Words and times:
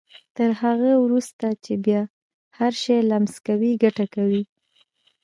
تر 0.35 0.49
هغه 0.61 0.91
وروسته 1.03 1.47
چې 1.63 1.73
بيا 1.85 2.01
هر 2.57 2.73
شی 2.81 2.97
لمس 3.09 3.35
کوئ 3.45 3.71
ګټه 3.83 4.05
کوي. 4.15 4.43